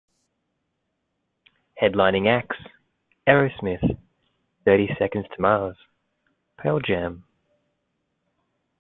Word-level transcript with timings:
Headlining 1.79 2.27
acts: 2.27 2.57
Aerosmith, 3.27 3.99
Thirty 4.65 4.87
Seconds 4.97 5.27
to 5.35 5.39
Mars, 5.43 5.77
Pearl 6.57 6.79
Jam. 6.79 7.23